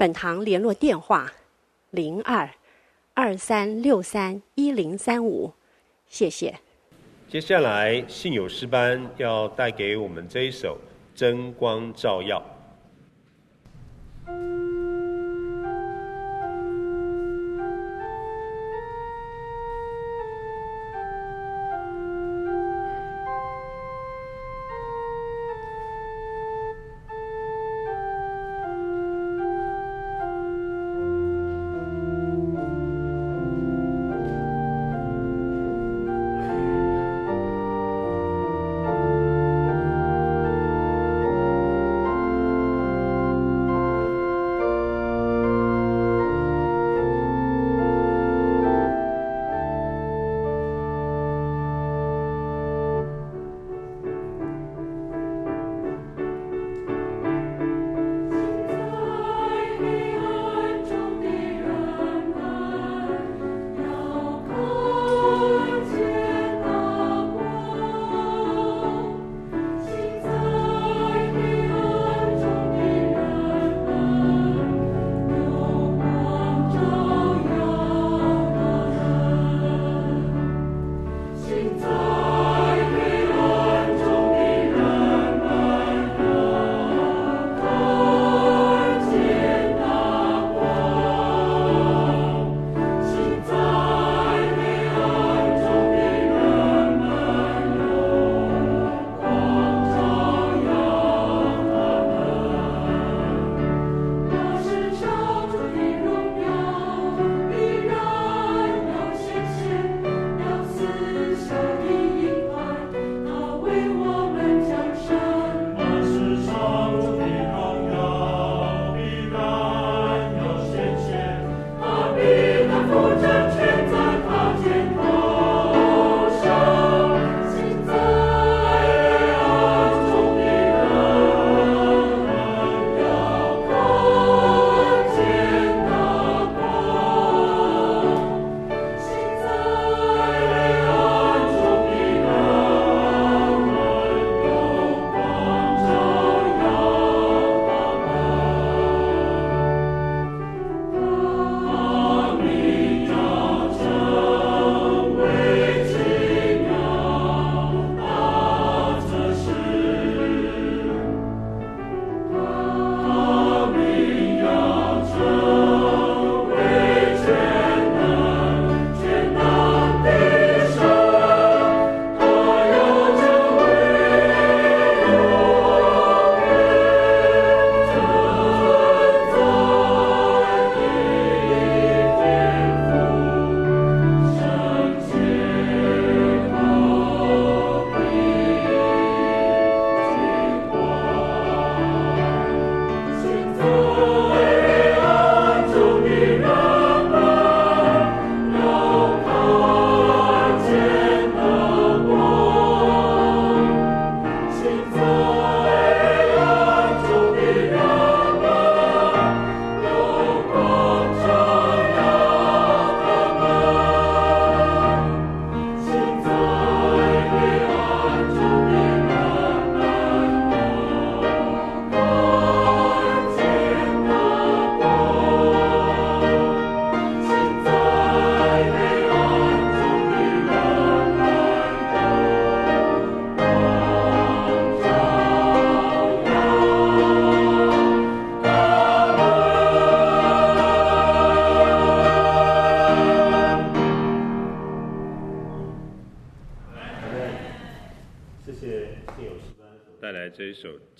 [0.00, 1.30] 本堂联络电话：
[1.90, 2.48] 零二
[3.12, 5.52] 二三六三一零三五，
[6.06, 6.58] 谢谢。
[7.28, 10.78] 接下来信友诗班要带给我们这一首
[11.18, 12.42] 《真光照耀》。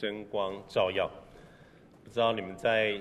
[0.00, 1.10] 真光照耀，
[2.02, 2.98] 不知道你们在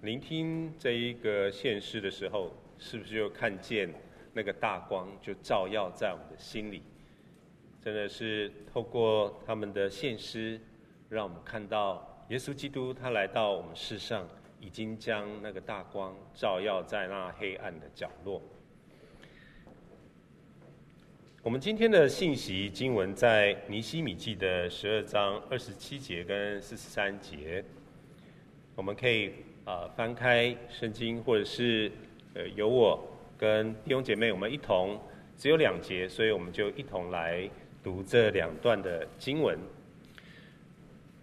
[0.00, 3.88] 聆听这一个献诗的时候，是不是又看见
[4.32, 6.82] 那个大光就照耀在我们的心里？
[7.80, 10.60] 真的是透过他们的献诗，
[11.08, 14.26] 让我们看到耶稣基督他来到我们世上，
[14.58, 18.42] 已经将那个大光照耀在那黑暗的角落。
[21.48, 27.64] 我们今天的信息经文在尼希米记的十二章二十七节跟四十三节，
[28.74, 29.28] 我们可以
[29.64, 31.90] 啊、呃、翻开圣经，或者是
[32.34, 33.02] 呃由我
[33.38, 35.00] 跟弟兄姐妹我们一同，
[35.38, 37.48] 只有两节，所以我们就一同来
[37.82, 39.58] 读这两段的经文。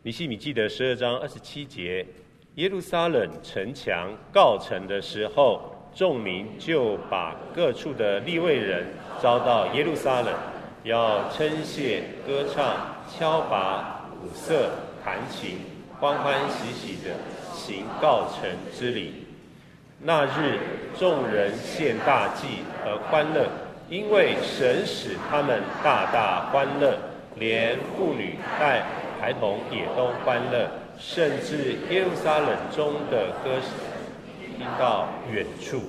[0.01, 2.03] 尼希米记的十二章二十七节，
[2.55, 5.74] 耶路撒冷城墙告成的时候。
[5.95, 8.85] 众民就把各处的利未人
[9.23, 10.33] 招到耶路撒冷，
[10.83, 14.71] 要称谢、歌唱、敲拔、鼓瑟、
[15.05, 15.59] 弹琴，
[15.97, 17.15] 欢欢喜喜的
[17.53, 19.25] 行告成之礼。
[20.01, 20.59] 那日，
[20.99, 23.47] 众人献大祭而欢乐，
[23.89, 26.97] 因为神使他们大大欢乐，
[27.35, 28.83] 连妇女带
[29.21, 30.69] 孩童也都欢乐，
[30.99, 33.61] 甚至耶路撒冷中的歌。
[34.55, 35.81] 听到远处。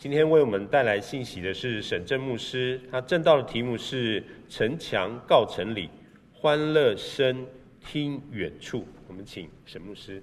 [0.00, 5.88] 今天为我们带来信息的是沈正牧师，他正道的题目是“城墙告城里，
[6.32, 7.46] 欢乐声
[7.80, 8.84] 听远处”。
[9.06, 10.20] 我们请沈牧师。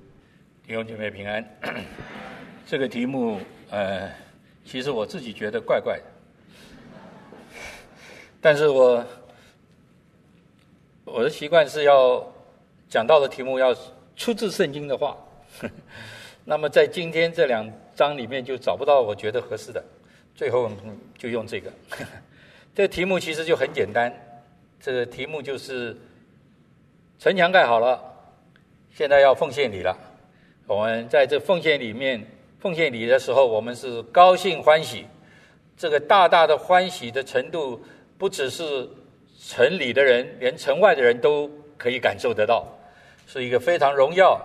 [0.67, 1.43] 弟兄姐妹平安。
[2.67, 3.39] 这个题目，
[3.69, 4.11] 呃，
[4.65, 6.03] 其实我自己觉得怪怪的，
[8.41, 9.05] 但是我
[11.05, 12.21] 我的习惯是要
[12.89, 13.73] 讲到的题目要
[14.17, 15.15] 出自圣经的话。
[16.51, 17.65] 那么在今天这两
[17.95, 19.81] 章里面就找不到我觉得合适的，
[20.35, 20.69] 最后
[21.17, 21.71] 就用这个。
[22.75, 24.13] 这题目其实就很简单，
[24.77, 25.95] 这个题目就是
[27.17, 27.97] 城墙盖好了，
[28.93, 29.97] 现在要奉献礼了。
[30.67, 32.21] 我们在这奉献里面
[32.59, 35.05] 奉献礼的时候，我们是高兴欢喜。
[35.77, 37.81] 这个大大的欢喜的程度，
[38.17, 38.85] 不只是
[39.39, 42.67] 城里的人，连城外的人都可以感受得到，
[43.25, 44.37] 是一个非常荣耀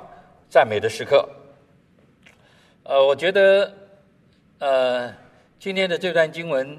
[0.48, 1.28] 赞美的时刻。
[2.88, 3.72] 呃，我觉得，
[4.60, 5.12] 呃，
[5.58, 6.78] 今天的这段经文，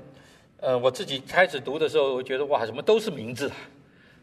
[0.61, 3.51] 呃，我自己开始读的时候，我觉得哇，怎么都是名字？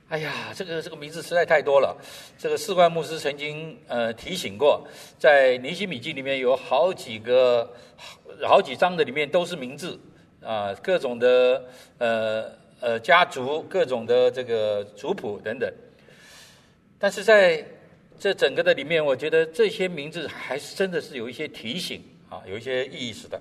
[0.08, 1.94] 哎呀，这个这个名字实在太多了。
[2.38, 4.82] 这个士冠牧师曾经呃提醒过，
[5.19, 10.00] 在尼西米记里面有好几个好，好几章的里面都是名字
[10.42, 11.62] 啊，各种的
[11.98, 12.50] 呃
[12.81, 15.70] 呃家族，各种的这个族谱等等。
[16.98, 17.62] 但是在
[18.19, 23.40] 这整个的里面，我觉得这些名字还是真的是有一些提醒啊，有一些意思的。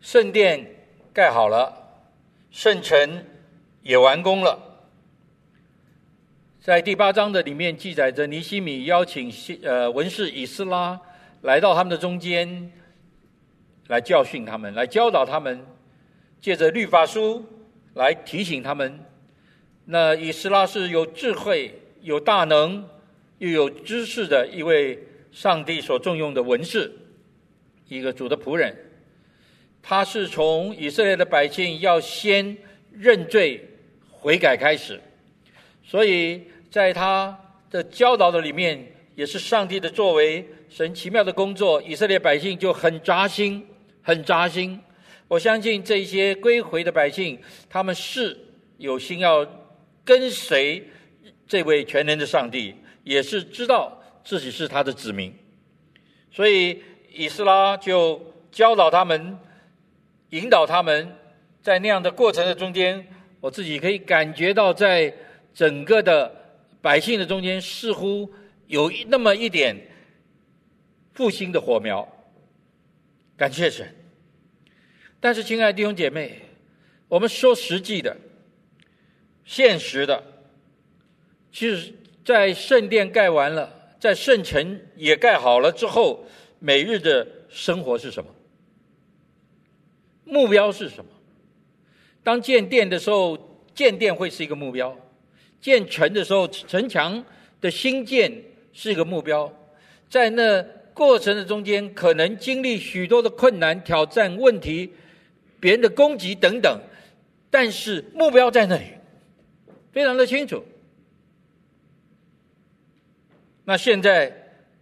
[0.00, 0.64] 圣殿
[1.12, 1.72] 盖好了，
[2.50, 3.24] 圣城
[3.82, 4.62] 也完工了。
[6.60, 9.32] 在第八章的里面记载着，尼希米邀请
[9.62, 11.00] 呃文士以斯拉
[11.42, 12.70] 来到他们的中间，
[13.88, 15.64] 来教训他们，来教导他们，
[16.40, 17.46] 借着律法书
[17.94, 19.00] 来提醒他们。
[19.88, 21.72] 那以斯拉是有智慧、
[22.02, 22.84] 有大能、
[23.38, 24.98] 又有知识的一位
[25.30, 26.90] 上帝所重用的文士，
[27.86, 28.76] 一个主的仆人。
[29.80, 32.56] 他是从以色列的百姓要先
[32.90, 33.64] 认罪
[34.10, 35.00] 悔改开始，
[35.84, 37.38] 所以在他
[37.70, 38.84] 的教导的里面，
[39.14, 43.64] 也是上帝的作为，神奇妙的工作，以色列百姓就很扎心，
[44.02, 44.80] 很扎心。
[45.28, 47.38] 我相信这些归回的百姓，
[47.70, 48.36] 他们是
[48.78, 49.48] 有心要。
[50.06, 50.88] 跟随
[51.46, 55.34] 这位全能的上帝，也是知道自己是他的子民，
[56.30, 56.80] 所以
[57.12, 59.36] 以斯拉就教导他们，
[60.30, 61.12] 引导他们，
[61.60, 63.04] 在那样的过程的中间，
[63.40, 65.12] 我自己可以感觉到，在
[65.52, 66.32] 整个的
[66.80, 68.32] 百姓的中间，似乎
[68.68, 69.76] 有那么一点
[71.14, 72.06] 复兴的火苗。
[73.36, 73.92] 感谢神。
[75.18, 76.42] 但是，亲爱的弟兄姐妹，
[77.08, 78.16] 我们说实际的。
[79.46, 80.22] 现实的，
[81.52, 86.26] 其实，在圣殿盖完了，在圣城也盖好了之后，
[86.58, 88.28] 每日的生活是什么？
[90.24, 91.10] 目标是什么？
[92.24, 94.90] 当建殿的时候，建殿会是一个目标；
[95.60, 97.24] 建城的时候，城墙
[97.60, 99.50] 的兴建是一个目标。
[100.10, 100.60] 在那
[100.92, 104.92] 过程的中间，可能经历许多的困难、挑战、问题、
[105.60, 106.80] 别人的攻击等等，
[107.48, 108.95] 但是目标在那里。
[109.96, 110.62] 非常的清楚。
[113.64, 114.30] 那现在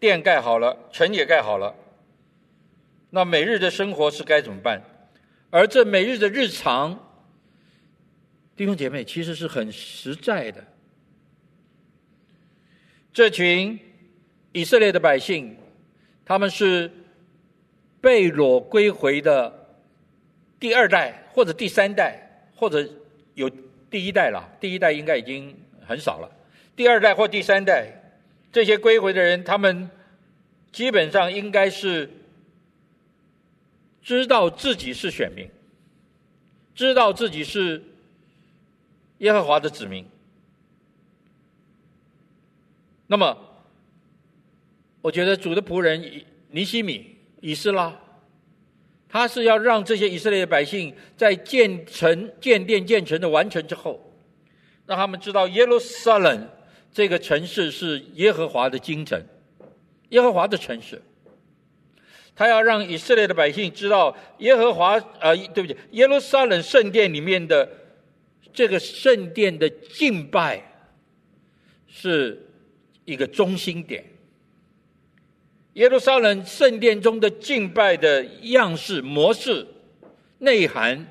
[0.00, 1.72] 殿盖好了，城也盖好了，
[3.10, 4.82] 那每日的生活是该怎么办？
[5.50, 6.98] 而这每日的日常，
[8.56, 10.64] 弟兄姐妹其实是很实在的。
[13.12, 13.78] 这群
[14.50, 15.56] 以色列的百姓，
[16.24, 16.90] 他们是
[18.00, 19.76] 被掳归回的
[20.58, 22.84] 第二代，或者第三代，或者
[23.34, 23.48] 有。
[23.94, 26.28] 第一代了，第一代应该已经很少了。
[26.74, 27.92] 第二代或第三代，
[28.50, 29.88] 这些归回的人，他们
[30.72, 32.10] 基本上应该是
[34.02, 35.48] 知道自己是选民，
[36.74, 37.84] 知道自己是
[39.18, 40.04] 耶和华的子民。
[43.06, 43.38] 那么，
[45.02, 47.96] 我觉得主的仆人尼西米、以斯拉，
[49.14, 54.12] 他是要让这些以色列的百姓在建城、建殿、建成的完成之后，
[54.86, 56.48] 让他们知道耶路撒冷。
[56.92, 59.24] 这个城市是耶和华的京城，
[60.08, 61.00] 耶和华的城市。
[62.34, 67.68] 他要让以色列的百姓知道，耶和华啊、对不起，耶路撒冷圣殿里面的
[68.52, 70.60] 这个圣殿的敬拜
[71.86, 72.48] 是
[73.04, 74.04] 一个中心点。
[75.74, 79.66] 耶路撒冷圣殿中的敬拜的样式、模式、
[80.38, 81.06] 内涵，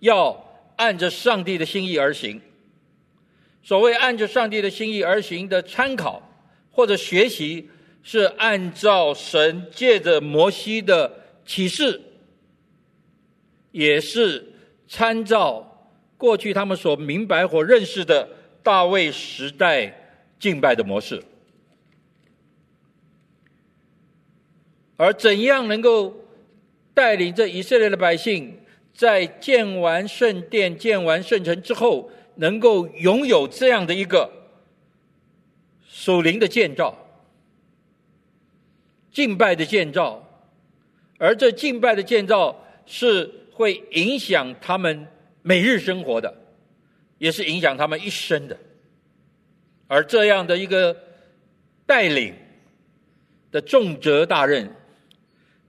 [0.00, 2.40] 要按着上帝的心意而行。
[3.62, 6.20] 所谓按着上帝的心意而行的参考
[6.70, 7.68] 或者学习，
[8.02, 11.12] 是按照神借着摩西的
[11.44, 12.00] 启示，
[13.70, 14.52] 也是
[14.88, 18.28] 参照过去他们所明白或认识的
[18.64, 19.92] 大卫时代
[20.40, 21.22] 敬拜的模式。
[24.96, 26.14] 而怎样能够
[26.94, 28.58] 带领着以色列的百姓，
[28.94, 34.30] 在建完圣殿、建完圣城之后，能够拥有这样的一个
[35.86, 36.96] 属灵的建造、
[39.12, 40.26] 敬拜的建造，
[41.18, 45.06] 而这敬拜的建造是会影响他们
[45.42, 46.34] 每日生活的，
[47.18, 48.56] 也是影响他们一生的。
[49.88, 50.96] 而这样的一个
[51.84, 52.34] 带领
[53.50, 54.74] 的重责大任，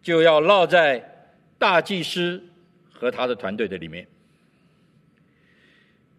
[0.08, 2.42] 就要落在大祭司
[2.94, 4.08] 和他的团队的里面。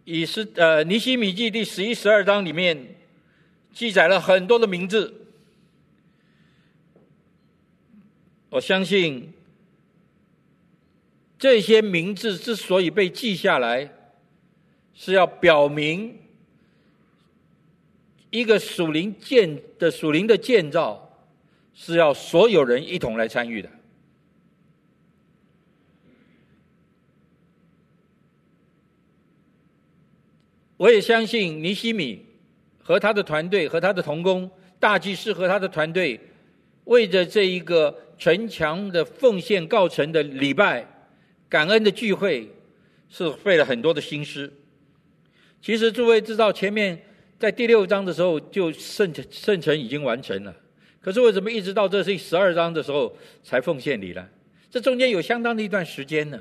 [0.04, 2.96] 以斯呃尼西米记第十一、十二章里面
[3.72, 5.14] 记载了很多的名字，
[8.50, 9.32] 我相信
[11.38, 13.90] 这些名字之所以被记下来，
[14.92, 16.18] 是要表明
[18.28, 21.26] 一个属灵建的属灵的建造
[21.72, 23.70] 是要所有人一同来参与的。
[30.78, 32.24] 我也相信尼西米
[32.78, 36.18] 和他的团队和他的同工大祭司和他的团队，
[36.84, 40.86] 为着这一个城墙的奉献告成的礼拜、
[41.48, 42.48] 感恩的聚会，
[43.10, 44.50] 是费了很多的心思。
[45.60, 46.96] 其实诸位知道，前面
[47.38, 50.54] 在第六章的时候就圣圣城已经完成了，
[51.00, 54.24] 可是为什么一直到这是十二章的时候才奉献礼呢？
[54.70, 56.40] 这中间有相当的一段时间呢，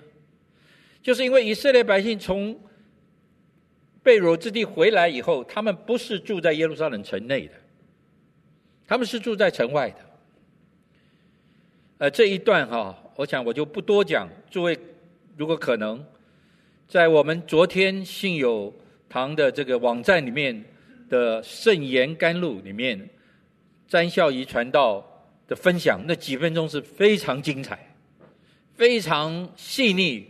[1.02, 2.56] 就是因为以色列百姓从
[4.08, 7.54] 被掳之地回来以后，他们不是住在耶路撒冷城内的，
[8.88, 9.98] 他们是住在城外的。
[11.98, 14.30] 呃，这一段哈，我想我就不多讲。
[14.50, 14.80] 诸位，
[15.36, 16.02] 如果可能，
[16.88, 18.74] 在我们昨天信友
[19.10, 20.64] 堂的这个网站里面
[21.10, 23.10] 的圣言甘露里面，
[23.90, 25.06] 詹孝仪传道
[25.50, 27.94] 的分享，那几分钟是非常精彩，
[28.74, 30.26] 非常细腻，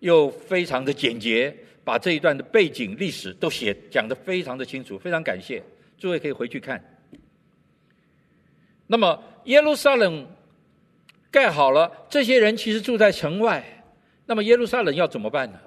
[0.00, 1.54] 又非常的简洁。
[1.84, 5.62] 把这一段的背景历史都写讲得非常的清楚，非常感谢，
[5.98, 6.82] 诸位可以回去看。
[8.86, 10.26] 那么耶路撒冷
[11.30, 13.84] 盖好了，这些人其实住在城外，
[14.26, 15.58] 那么耶路撒冷要怎么办呢？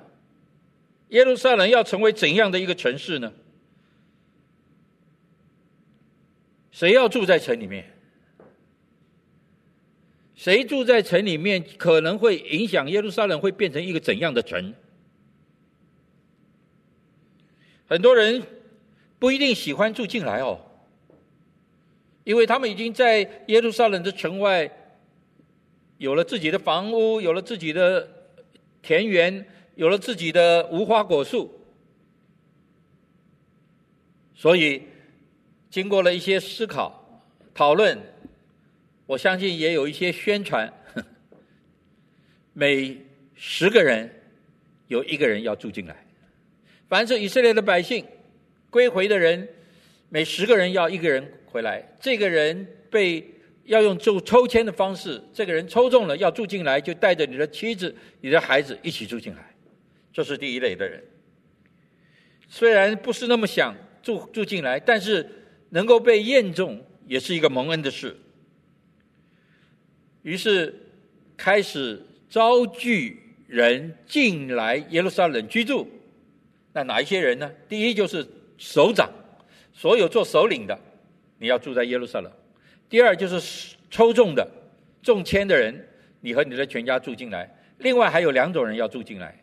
[1.10, 3.34] 耶路撒冷要成为怎样的一个城市呢？
[6.72, 7.92] 谁要住在城里面？
[10.36, 14.74] 谁住在城里面可能会影响耶路撒冷会变成一个怎样的城？
[17.88, 18.42] 很多人
[19.20, 20.60] 不一定喜欢住进来哦，
[22.24, 24.70] 因为他们已经在耶路撒冷的城外
[25.98, 28.08] 有了自己的房屋，有了自己的
[28.82, 31.60] 田园，有了自己的无花果树，
[34.34, 34.84] 所以
[35.70, 37.22] 经过了一些思考、
[37.54, 37.98] 讨论，
[39.06, 40.74] 我相信也有一些宣传，
[42.54, 42.98] 每
[43.36, 44.10] 十个人
[44.88, 46.05] 有一个人要住进来。
[46.88, 48.06] 凡是以色列的百姓
[48.70, 49.48] 归回的人，
[50.10, 51.84] 每十个人要一个人回来。
[52.00, 53.28] 这个人被
[53.64, 59.56] 要用做抽签的方式，这个人抽中了要住进来，就带着你的妻子、你的孩子一起住进来。
[60.14, 61.04] 这是第一类的人。
[62.48, 65.28] 虽然不是那么想住住进来，但是
[65.70, 68.16] 能够被验中，也是一个蒙恩的事。
[70.22, 70.74] 于是
[71.36, 75.90] 开始招聚人进来耶路撒冷居住。
[76.76, 77.50] 那哪一些人呢？
[77.70, 78.28] 第一就是
[78.58, 79.10] 首长，
[79.72, 80.78] 所有做首领的，
[81.38, 82.30] 你要住在耶路撒冷；
[82.90, 84.46] 第二就是抽中的、
[85.02, 85.88] 中签的人，
[86.20, 87.50] 你和你的全家住进来。
[87.78, 89.42] 另外还有两种人要住进来。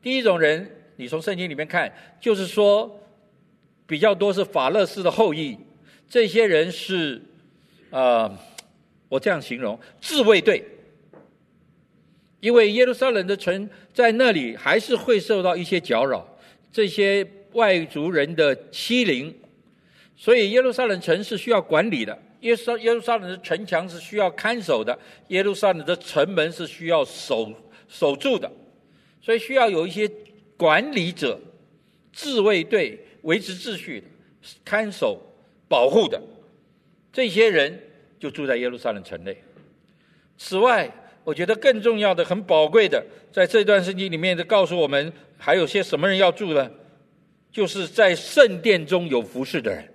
[0.00, 2.98] 第一种人，你从圣经里面看，就是说
[3.86, 5.58] 比较多是法勒斯的后裔，
[6.08, 7.20] 这些人是，
[7.90, 8.34] 呃，
[9.10, 10.64] 我这样形容，自卫队。
[12.40, 16.26] 因为耶路撒冷的城在那里还是会受到一些搅扰，
[16.72, 19.32] 这些外族人的欺凌，
[20.16, 22.18] 所以耶路撒冷城是需要管理的。
[22.40, 24.98] 耶路撒耶路撒冷的城墙是需要看守的，
[25.28, 27.52] 耶路撒冷的城门是需要守
[27.86, 28.50] 守住的，
[29.20, 30.10] 所以需要有一些
[30.56, 31.38] 管理者、
[32.12, 34.02] 自卫队维持秩序、
[34.64, 35.20] 看守、
[35.68, 36.20] 保护的，
[37.12, 37.80] 这些人
[38.18, 39.36] 就住在耶路撒冷城内。
[40.36, 40.90] 此外，
[41.22, 45.12] 我觉得更重要的、很宝贵的，在这段圣经里面，就告诉我们
[45.44, 46.70] 还有些什么人要住呢？
[47.50, 49.92] 就是在圣殿中有服侍的人。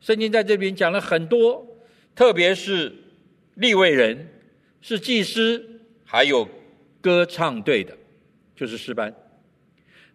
[0.00, 1.64] 圣经在这边讲了很多，
[2.12, 2.92] 特别是
[3.54, 4.28] 立位人、
[4.80, 6.48] 是祭司，还有
[7.00, 7.96] 歌唱队的，
[8.56, 9.14] 就是诗班。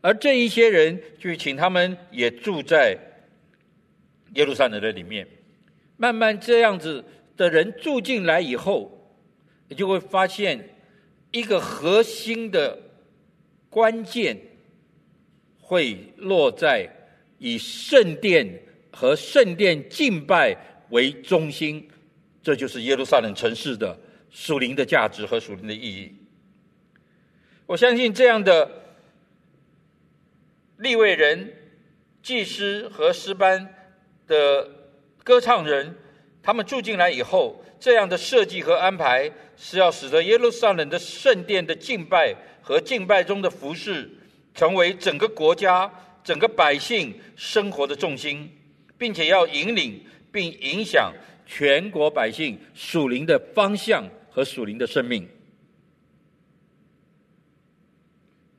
[0.02, 2.98] 而这一些人，就请他们也住在
[4.36, 5.26] 耶路撒冷的里面。
[5.96, 7.02] 慢慢这样子
[7.38, 9.16] 的人住进来以后，
[9.70, 10.76] 你就会发现
[11.32, 12.78] 一个核心的
[13.74, 14.38] 关键
[15.60, 16.88] 会落在
[17.40, 18.60] 以圣殿。
[18.96, 20.56] 和圣殿敬拜
[20.92, 21.90] 为中心，
[22.44, 24.00] 这就是耶路撒冷城市的
[24.30, 26.14] 属灵的价值和属灵的意义。
[27.66, 28.70] 我相信这样的
[30.78, 31.56] 立位人、
[32.22, 33.68] 祭司和诗班
[34.28, 34.70] 的
[35.24, 35.96] 歌唱人，
[36.44, 44.10] 他们住进来以后，这样的设计和安排是要使得耶路撒冷的圣殿的敬拜和敬拜中的服饰，
[44.56, 45.94] 成为整个国家、
[46.24, 48.50] 整个百姓生活的重心。
[48.96, 50.02] 并且要引领
[50.32, 51.14] 并影响
[51.46, 55.28] 全国百姓属灵的方向和属灵的生命。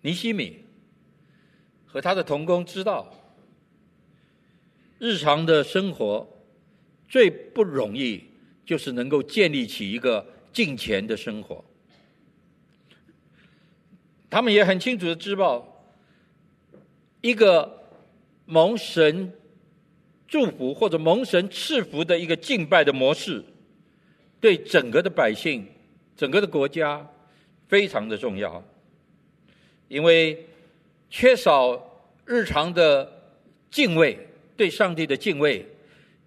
[0.02, 0.58] 尼西米
[1.86, 3.10] 和他的同工知道，
[4.98, 6.28] 日常的生活
[7.08, 8.22] 最不容易
[8.66, 11.64] 就是能够建立起一个敬虔的生活。
[14.34, 15.64] 他们也很清楚的知道，
[17.20, 17.84] 一个
[18.46, 19.32] 蒙神。
[20.26, 23.44] 祝福或者蒙神赐福的一个敬拜的模式，
[24.40, 25.64] 对整个的百姓、
[26.16, 27.06] 整个的国家
[27.68, 28.60] 非常的重要。
[29.86, 30.44] 因为
[31.08, 31.80] 缺少
[32.24, 33.08] 日常的
[33.70, 34.18] 敬畏，
[34.56, 35.64] 对上帝的敬畏，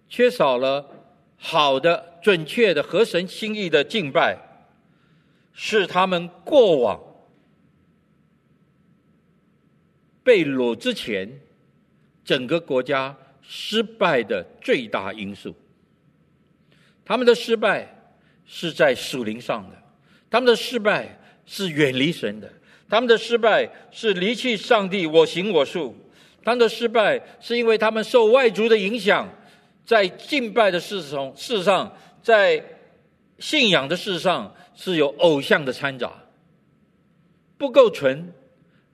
[0.08, 0.88] 缺少了
[1.36, 4.38] 好的、准确的合神心意的敬拜，
[5.52, 6.98] 是他们过往
[10.28, 11.40] 被掳之前
[12.22, 13.16] 整个国家。
[13.50, 15.54] 失败的最大因素，
[17.02, 18.12] 他们的失败
[18.44, 19.76] 是在属灵上的，
[20.28, 22.52] 他们的失败是远离神的，
[22.90, 25.96] 他们的失败是离弃上帝，我行我素，
[26.44, 29.26] 他们的失败是因为他们受外族的影响，
[29.86, 32.62] 在敬拜的事上，事上，在
[33.38, 36.12] 信仰的事上是有偶像的掺杂，
[37.56, 38.30] 不够纯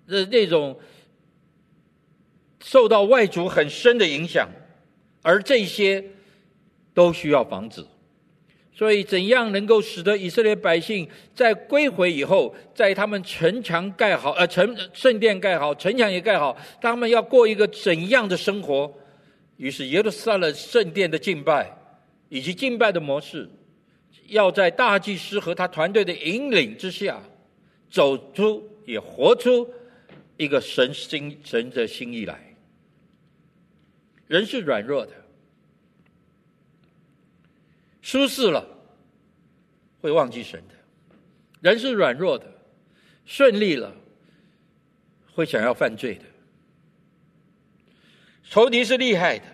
[0.06, 0.78] 的那种。
[2.64, 4.48] 受到外族很深的影响，
[5.20, 6.02] 而这些
[6.94, 7.84] 都需要防止。
[8.72, 18.90] 所以，怎样能够使得以色列百姓在归回以后，在他们城墙盖好，呃，城圣殿盖好，城墙也盖好，他们要过一个怎样的生活？
[19.58, 21.70] 于是，耶路撒冷圣殿的敬拜
[22.30, 23.46] 以及敬拜的模式，
[24.28, 27.22] 要在大祭司和他团队的引领之下，
[27.90, 29.68] 走出也活出
[30.38, 32.53] 一个神心神的心意来。
[34.34, 35.12] 人是软弱的，
[38.02, 38.66] 舒适了
[40.00, 40.74] 会忘记神的；
[41.60, 42.44] 人是软弱的，
[43.24, 43.94] 顺利了
[45.32, 46.24] 会想要犯罪的。
[48.42, 49.44] 仇敌是厉害的，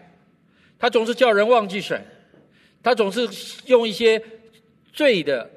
[0.79, 2.03] 他总是叫人忘记神，
[2.83, 3.29] 他总是
[3.67, 4.25] 用一些
[4.95, 5.51] 罪的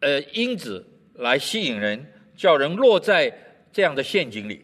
[0.00, 3.34] 呃因子来吸引人，叫人落在
[3.72, 4.62] 这样的陷阱里。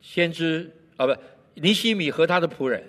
[0.00, 0.76] 先知。
[1.00, 1.16] 啊不，
[1.54, 2.84] 尼西米和他的仆人，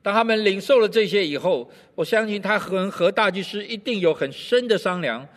[0.00, 5.28] 当他们领受了这些以后，我相信他和和大祭司一定有很深的商量，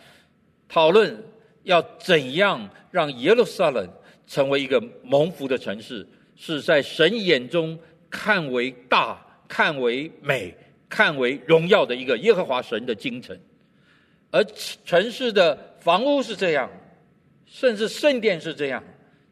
[0.66, 1.22] 讨论
[1.64, 3.86] 要怎样让耶路撒冷
[4.26, 10.56] 成为一个蒙福的城市，是在神眼中看为大、看为美、
[10.88, 13.38] 看为荣耀的一个耶和华神的京城。
[14.30, 14.42] 而
[14.86, 16.70] 城市的房屋是这样，
[17.44, 18.82] 甚至圣殿是这样，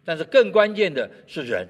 [0.05, 1.67] 但是更关键的是人。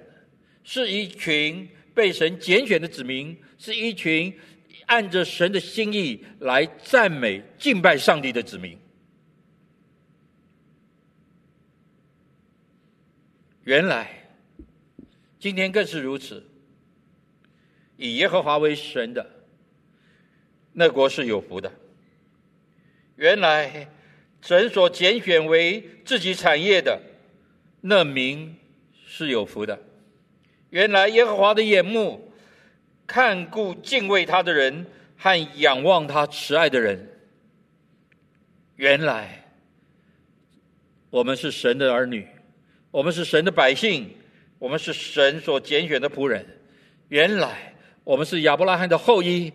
[0.65, 4.33] 是一群被神拣选的子民，是一群
[4.87, 8.79] 按着神的心意来赞美敬拜上帝的子民。
[13.65, 14.29] 原来，
[15.39, 16.49] 今天更是如此。
[17.97, 19.45] 以耶和华为神的，
[20.73, 21.73] 那国是有福的。
[23.15, 23.89] 原来，
[24.41, 27.01] 神所拣选为自己产业的，
[27.83, 28.57] 那民
[29.07, 29.79] 是有福的。
[30.73, 32.33] 原来，耶和华的眼目
[33.07, 34.87] 看顾敬畏他的人
[35.19, 37.11] 和仰望他慈爱的人。
[38.77, 39.45] 原来，
[41.11, 42.27] 我们是神的儿女。
[42.91, 44.17] 我们是神的百姓，
[44.59, 46.47] 我们是神所拣选的仆人。
[47.09, 49.53] 原来我们是亚伯拉罕的后裔，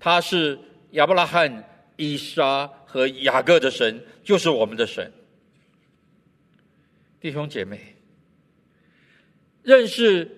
[0.00, 0.58] 他是
[0.92, 1.62] 亚伯拉罕、
[1.96, 5.12] 以撒和雅各的神，就是我们的神。
[7.20, 7.95] 弟兄姐妹，
[9.66, 10.30] 认识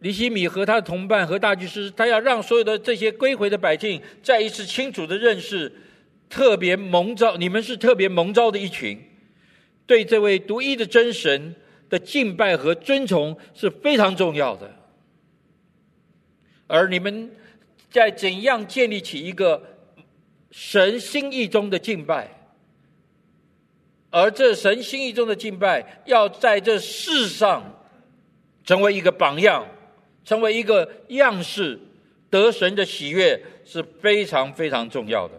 [0.00, 5.72] 尼希米和他的同伴和大祭司，他要让所有的这些归回的百姓再一次清楚的认识，
[6.28, 9.00] 特别蒙召，你们是特别蒙召的一群。
[9.86, 11.54] 对这位独一的真神
[11.88, 14.74] 的敬拜和尊崇是非常重要的，
[16.66, 17.30] 而你们
[17.88, 19.62] 在怎样建立起一个
[20.50, 22.35] 神心意中的敬拜，
[24.10, 27.62] 而这神心意中的敬拜要在这世上
[28.64, 29.66] 成为一个榜样，
[30.24, 31.78] 成为一个样式，
[32.30, 35.34] 得神的喜悦是非常非常重要的。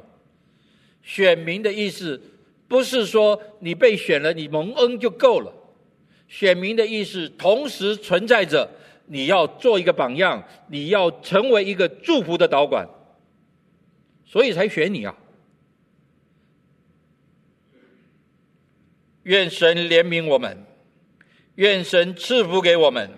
[1.01, 2.21] 选民的意思。
[2.69, 5.53] 不是说你被选了，你蒙恩就够了。
[6.27, 8.69] 选民的意思同时存在着，
[9.05, 12.85] 你要做一个榜样，你要成为一个祝福的导管，
[14.25, 15.15] 所以才选你啊。
[19.27, 20.65] 愿神怜悯我们，
[21.55, 23.11] 愿神赐福给我们，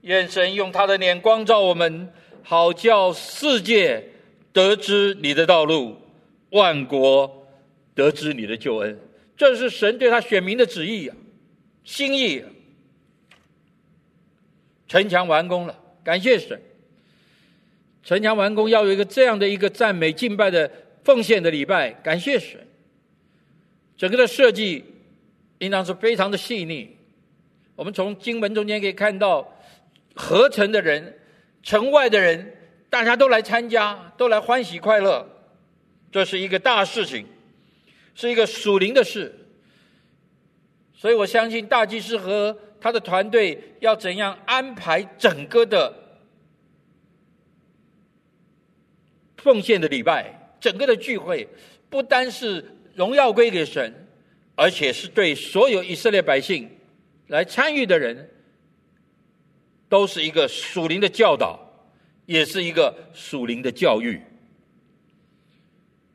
[0.00, 4.10] 愿神用他的脸光照我们，好叫世界
[4.52, 5.96] 得知你的道路，
[6.50, 7.40] 万国。
[7.94, 8.98] 得知你的救恩，
[9.36, 11.14] 这是神对他选民的旨意啊，
[11.84, 12.48] 心意啊。
[14.88, 16.60] 城墙完工了，感谢神。
[18.02, 20.68] 城墙完工要有一个这样的一个赞美敬拜的
[21.04, 22.66] 奉献的礼拜，感谢神。
[23.96, 24.84] 整个的设计
[25.64, 26.96] 应当是非常的细腻。
[27.74, 29.52] 我们从经文中间可以看到，
[30.14, 31.18] 合成的人、
[31.62, 32.56] 城外的人，
[32.90, 35.26] 大家都来参加，都来欢喜快乐，
[36.12, 37.26] 这是一个大事情。
[38.16, 39.34] 是一个属灵的事，
[40.94, 45.92] 所以我相信大祭司和他的团队要怎样安排整个的
[49.38, 51.48] 奉献的礼拜，整个的聚会，
[51.90, 54.03] 不单是荣耀归给神，
[54.54, 56.70] 而且是对所有以色列百姓
[57.28, 58.30] 来参与的人，
[59.88, 61.58] 都是一个属灵的教导，
[62.26, 64.20] 也是一个属灵的教育。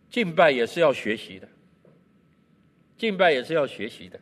[0.09, 1.47] 敬拜也是要学习的。
[2.97, 4.19] 敬拜也是要学习的。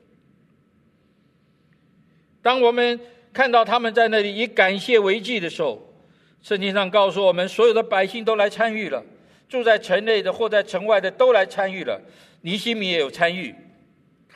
[2.41, 2.99] 当我们
[3.33, 5.93] 看到他们在那里以感谢为祭的时候，
[6.41, 9.03] 圣经上告诉我们，所有的百姓都来参与了，
[9.49, 12.01] 住在城内的或在城外的都来参与了。
[12.41, 13.53] 尼西米也有参与，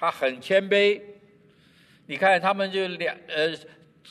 [0.02, 1.00] 他很谦卑。
[2.08, 3.56] 你看，他们就两呃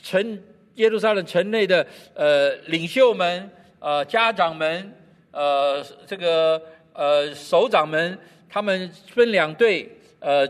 [0.01, 0.41] 城
[0.77, 3.51] 耶路撒冷城内的呃领袖们、
[3.81, 4.93] 呃家长们、
[5.33, 8.17] 呃这个呃首长们，
[8.49, 9.91] 他们分两队。
[10.21, 10.47] 呃，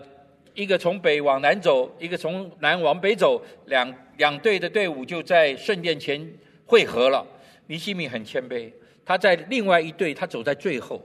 [0.53, 6.21] 一个从北往南走，一个从南往北走，两两队的队伍就在圣殿前
[6.67, 7.25] 汇合了。
[7.69, 8.71] 尼西米很谦卑，
[9.07, 11.01] 他在另外一队，他走在最后。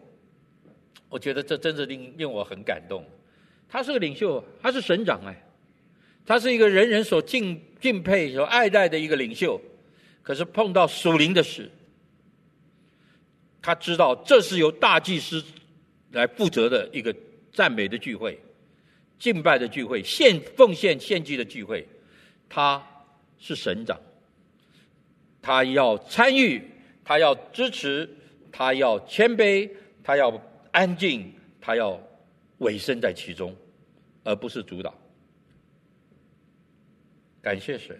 [1.08, 3.06] 我觉得这真是令令我很感动。
[3.68, 5.44] 他是个领袖，他是省长哎，
[6.26, 9.60] 他是一个人人所敬敬佩、所爱戴的一个领袖。
[10.22, 11.70] 可是碰到属灵的事，
[13.62, 15.44] 他知道这是由大祭司
[16.12, 17.16] 来负责的一个
[17.54, 18.40] 赞美的聚会。
[19.20, 21.88] 敬拜的聚会，献奉献献祭的聚会，
[22.50, 22.86] 他
[23.38, 23.98] 是省长，
[25.42, 26.62] 他要参与，
[27.04, 28.10] 他要支持，
[28.52, 29.70] 他要谦卑，
[30.04, 32.02] 他要安静，他要
[32.60, 33.56] 委身在其中，
[34.24, 34.94] 而不是主导。
[37.42, 38.00] 感谢神。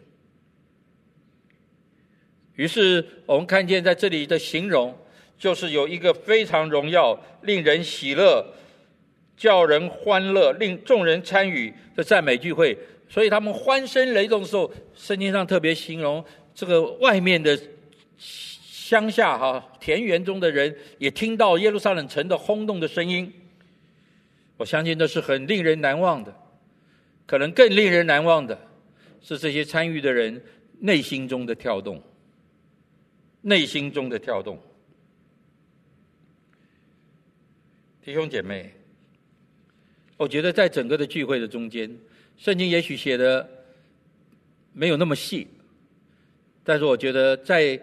[2.56, 4.98] 于是我们看见在这里的形容，
[5.38, 8.46] 就是有一个非常荣耀、令人喜乐。
[9.38, 12.78] 叫人欢乐，令众人参与的赞美聚会，
[13.10, 17.60] 所以他们欢声雷动的时候，圣经上特别形容这个外面的
[18.18, 23.30] 乡下哈田园中的人也听到耶路撒冷城的轰动的声音。
[24.58, 26.34] 我相信这是很令人难忘的，
[27.26, 28.58] 可能更令人难忘的
[29.22, 30.42] 是这些参与的人
[30.80, 32.02] 内心中的跳动，
[33.42, 34.62] 内心中的跳动。
[38.02, 38.72] 弟兄姐妹，
[40.16, 41.90] 我觉得在整个的聚会的中间，
[42.38, 43.50] 圣经也许写的
[44.72, 45.48] 没有那么细，
[46.64, 47.82] 但是我觉得在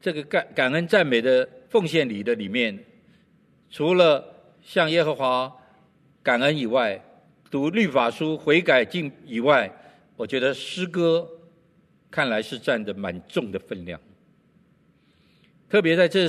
[0.00, 2.78] 这个感感恩赞美的奉献礼的里面，
[3.70, 4.35] 除了
[4.66, 5.50] 向耶和华
[6.24, 7.00] 感恩以外，
[7.48, 9.70] 读律法书悔改进以外，
[10.16, 11.24] 我觉得诗歌
[12.10, 13.98] 看来是占的蛮重的分量。
[15.68, 16.28] 特别在这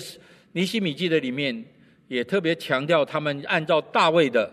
[0.52, 1.65] 尼希米记的里面，
[2.08, 4.47] 也特别强调他们按照大卫的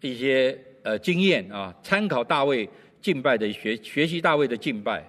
[0.00, 2.68] 一些呃经验啊，参考大卫
[3.02, 5.04] 敬拜的学学习大卫的敬拜，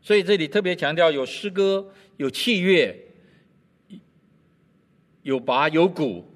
[0.00, 2.98] 所以这里特别强调有诗歌、有器乐、
[5.20, 6.32] 有拔有鼓。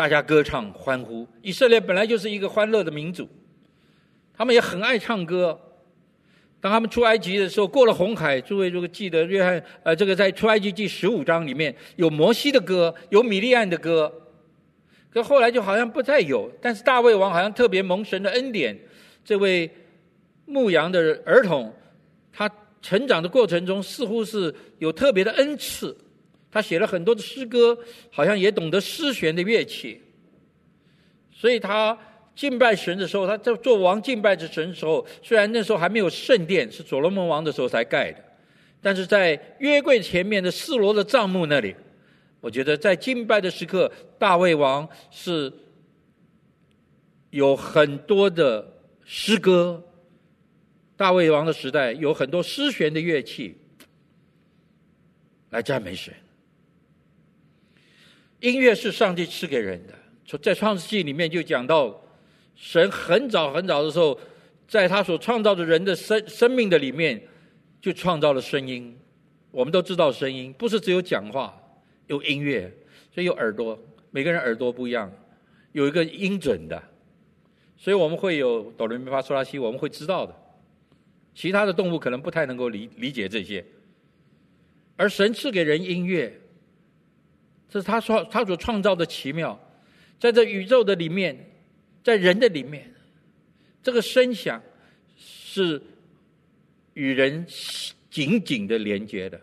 [0.00, 3.28] 大家歌唱欢呼，以色列本来就是一个欢乐的民族，
[4.32, 5.60] 他们也很爱唱歌。
[6.58, 14.10] 当他们出埃及的时候，过了红海，诸位如果记得约翰，呃，这个在出埃及记十五章里面有摩西的歌，有米利暗的歌，
[15.10, 16.50] 可后来就好像不再有。
[16.62, 18.74] 但是大卫王好像特别蒙神的恩典，
[19.22, 19.70] 这位
[20.46, 21.70] 牧羊的儿童，
[22.32, 25.94] 他成长的过程中似乎是有特别的恩赐。
[26.50, 27.78] 他写了很多的诗歌，
[28.10, 30.00] 好像也懂得诗弦的乐器，
[31.30, 31.96] 所以他
[32.34, 38.18] 敬拜神的时候，他在做王敬拜着神的时候，虽然那时候还没有圣殿，是所罗门王的时候才盖的，
[38.80, 41.74] 但是在约柜前面的示罗的帐幕那里，
[42.40, 45.52] 我觉得在敬拜的时刻，大卫王是
[47.30, 48.66] 有很多的
[49.04, 49.82] 诗歌，
[50.96, 53.56] 大卫王的时代有很多诗弦的乐器
[55.50, 56.12] 来赞美神。
[58.40, 59.94] 音乐是上帝赐给人的。
[60.24, 62.02] 从在创世纪里面就讲到，
[62.54, 64.18] 神很早很早的时候，
[64.66, 67.20] 在他所创造的人的生生命的里面，
[67.80, 68.96] 就创造了声音。
[69.50, 71.54] 我们都知道声音不是只有讲话，
[72.06, 72.72] 有音乐，
[73.12, 73.78] 所以有耳朵。
[74.12, 75.12] 每个人耳朵不一样，
[75.72, 76.82] 有一个音准的，
[77.76, 80.34] 所以我们会有哆来咪发嗦拉西，我们会知道的。
[81.34, 83.64] 其他的动物可能不太能够理理解这些，
[84.96, 86.40] 而神赐给人音乐。
[87.70, 89.58] 这是他说他所创造的奇妙，
[90.18, 91.38] 在这宇宙的里面，
[92.02, 92.92] 在人的里面，
[93.80, 94.60] 这个声响
[95.16, 95.80] 是
[96.94, 97.46] 与人
[98.10, 99.40] 紧紧的连接的。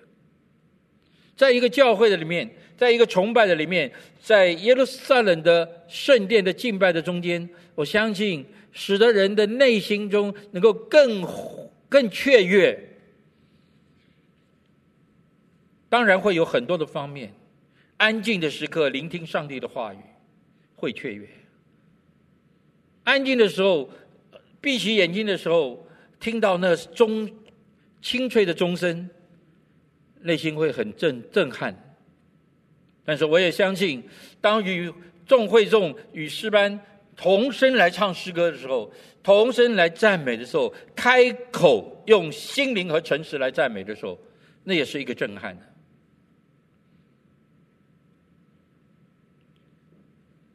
[1.38, 3.90] 在一个教会的里面，在一个崇拜的里面，
[4.22, 11.26] 在耶路撒冷的圣殿的敬拜的中间，我相信使得人的内心中能够更
[11.88, 12.78] 更雀跃。
[15.88, 17.32] 当然会有很多的方面。
[17.98, 19.98] 安静的时刻，聆听上帝的话语，
[20.76, 21.28] 会雀跃。
[23.04, 23.90] 安静的时候，
[24.62, 25.88] 闭起眼睛的时候，
[26.20, 27.30] 听到那钟
[28.02, 29.10] 清脆的钟声，
[30.22, 31.76] 内心会很震震撼。
[33.04, 34.04] 但是我也相信，
[34.40, 34.94] 当与
[35.26, 36.80] 众会众与诗班
[37.16, 44.20] 同声来唱诗歌的时候，同声来赞美的时候，开口用心灵和诚实来赞美的时候，
[44.64, 45.58] 那也是一个震撼。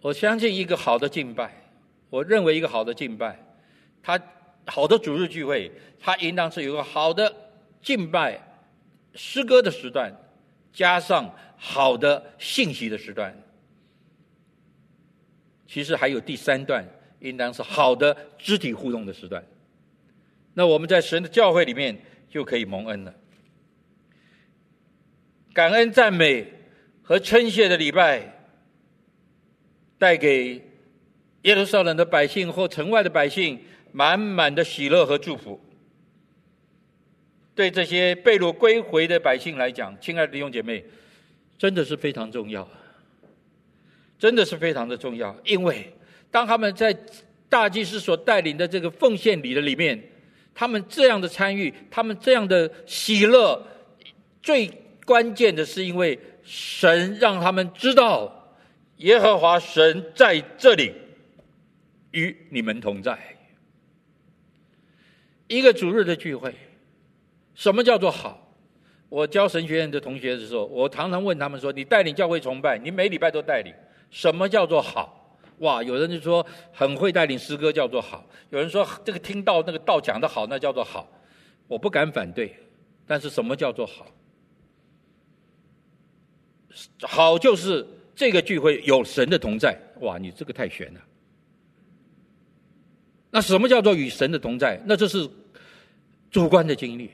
[0.03, 1.55] 我相信一个好的敬拜，
[2.11, 3.39] 我认为一个好的敬拜，
[4.03, 4.21] 它
[4.67, 7.33] 好的主日聚会，它应当是有个好的
[7.81, 8.41] 敬拜
[9.15, 10.13] 诗歌的时段，
[10.73, 13.33] 加上好的信息的时段。
[15.69, 16.85] 其实还有第三段，
[17.21, 19.43] 应当是好的肢体互动的时段。
[20.55, 21.97] 那我们在神的教会里面
[22.29, 23.15] 就可以蒙恩了。
[25.55, 26.47] 感恩赞美
[27.03, 28.42] 和称谢的礼拜。
[30.03, 30.61] 带给
[31.43, 33.57] 耶路撒冷的百姓或城外的百姓
[33.93, 35.61] 满满的喜乐和祝福。
[37.55, 40.85] 对这些被掳归回的百姓来讲，亲爱的弟兄姐妹，
[41.57, 42.69] 真的是非常重要，
[44.19, 45.37] 真的是非常的重要。
[45.45, 45.95] 因为
[46.33, 46.93] 当他们在
[47.49, 50.03] 大祭司所带领的这个奉献礼的里面，
[50.53, 53.65] 他们这样的参与，他们这样的喜乐，
[54.43, 54.69] 最
[55.07, 58.41] 关键的是因为神让他们知道。
[59.03, 60.93] 耶和华神在这里
[62.13, 63.19] 与你们同在。
[65.49, 66.55] 一个主日的聚会，
[67.55, 68.39] 什么叫做好？
[69.09, 73.75] 我教神学院的同学的时候，我常常问他们说：“你带领教会崇拜，你每礼拜都带领，
[74.09, 81.11] 什么叫做好？”哇，有人就说很会带领诗歌叫做好，有人说这个听到那个道讲的好，那叫做好。
[81.67, 82.57] 我不敢反对，
[83.05, 84.07] 但是什么叫做好？
[87.01, 87.85] 好就是。
[88.15, 90.19] 这个聚会有神的同在，哇！
[90.19, 91.01] 你这个太玄了。
[93.31, 94.79] 那什么叫做与神的同在？
[94.85, 95.29] 那这是
[96.31, 97.11] 主观的经历。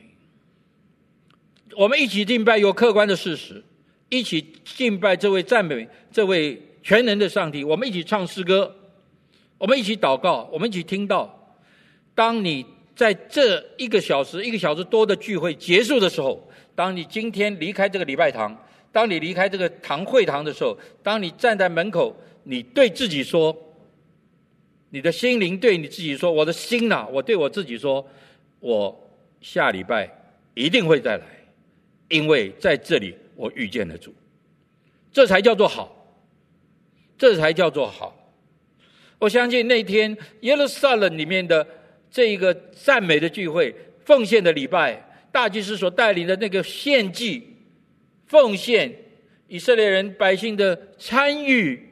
[1.76, 3.62] 我们一起敬拜有客观的事实，
[4.08, 7.62] 一起敬拜这位赞美这位全能的上帝。
[7.62, 8.74] 我们一起唱诗歌，
[9.58, 11.56] 我们一起祷告，我们一起听到。
[12.16, 18.60] 当你在这一个小时、一个小时多的聚会结束的时候，当你今天离开这个礼拜堂，
[18.92, 23.56] 当你离开这个堂会堂的时候，当你站在门口，你对自己说。
[24.90, 28.02] 你的心灵对你自己说：“我的心呐、我对我自己说，
[28.58, 29.10] 我
[29.42, 30.10] 下礼拜
[30.54, 31.26] 一定会再来，
[32.08, 34.14] 因为在这里我遇见了主，
[35.12, 35.94] 这才叫做好，
[37.18, 38.16] 这才叫做好。
[39.18, 41.68] 我相信那天耶路撒冷里面的
[42.10, 43.74] 这一个赞美的聚会、
[44.06, 47.57] 奉献的礼拜，大祭司所带领的那个献祭、
[48.28, 48.94] 奉献，
[49.48, 51.82] 以色列人百姓的参与，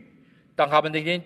[0.54, 1.20] 当他们那天。”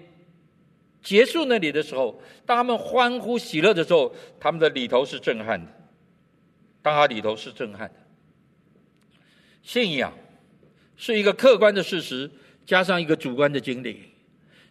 [1.03, 5.67] 结束那里的时候，当他们欢呼喜乐的时候，他们的里头是震撼的。
[6.83, 7.95] 当他里头是震撼的，
[9.63, 10.13] 信仰
[10.97, 12.31] 是一个客观的事实，
[12.67, 14.03] 加上一个主观的经历。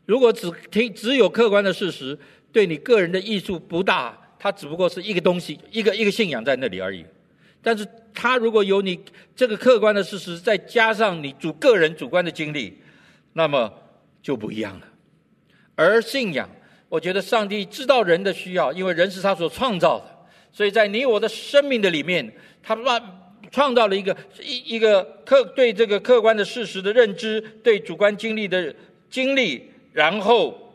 [0.05, 2.15] 如果只听只有客观的事实，
[2.51, 4.15] 对你个人的益处不大。
[4.37, 7.03] 它只不过是一个东西，一个一个信仰在那里而已。
[7.61, 8.97] 但是，他如果有你
[9.35, 12.77] 这个客观的事实，再加上你主个人主观的经历，
[13.33, 13.71] 那么
[14.21, 14.87] 就不一样了。
[15.75, 16.49] 而信仰，
[16.87, 20.05] 我觉得上帝知道人的需要，因为人是他所创造的，
[20.53, 28.73] 所以在你我的生命的里面，他创创造了一个一一个客对这个客观的事实的认知，对主观经历的
[29.09, 30.73] 经历，然后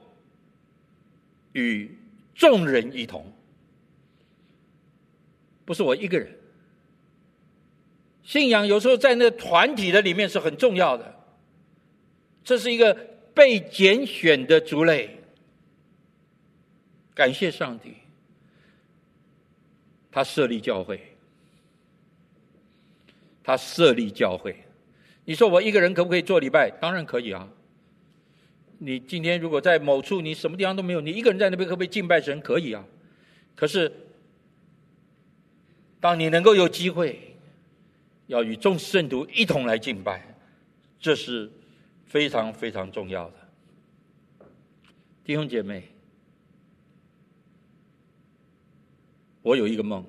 [1.52, 1.96] 与
[2.34, 3.32] 众人一同，
[5.64, 6.28] 不是我一个人。
[8.24, 11.14] 信仰有时候在那团体的里面是很重要的，
[12.42, 13.14] 这是一个。
[13.34, 15.10] 被拣选的族类，
[17.16, 17.94] 感谢上帝，
[20.12, 21.00] 他设立教会，
[23.42, 24.54] 他设立教会。
[25.24, 26.70] 你说我一个人可不可以做礼拜？
[26.80, 27.48] 当然可以啊。
[28.78, 32.40] 你今天如果在某处，你什么地方都没有，你一个人在那边可不可以敬拜神？
[32.40, 32.86] 可以啊。
[33.56, 33.92] 可是，
[35.98, 37.33] 当你能够有机会，
[38.26, 40.36] 要与众圣徒一同来敬拜，
[40.98, 41.50] 这是。
[42.06, 43.34] 非常非常重要的
[45.24, 45.88] 弟兄姐妹，
[49.42, 50.06] 我有一个梦，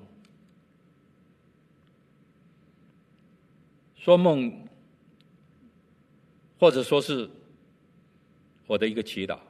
[3.96, 4.68] 说梦，
[6.60, 7.28] 或者说是
[8.68, 9.40] 我的一个祈祷。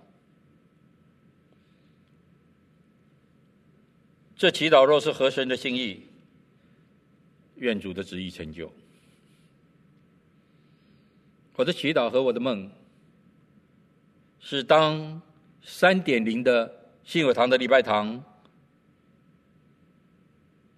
[4.34, 6.05] 这祈祷若是合神的心意，
[7.56, 8.70] 愿主的旨意成就。
[11.54, 12.70] 我的祈祷和我的梦，
[14.38, 15.20] 是当
[15.62, 18.22] 三点零的信友堂的礼拜堂